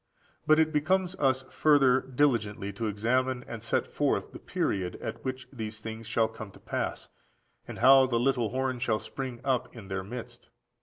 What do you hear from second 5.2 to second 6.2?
which these things